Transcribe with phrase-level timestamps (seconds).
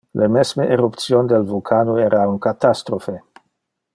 [0.19, 3.19] Le mesme eruption del vulcano era un catastrophe.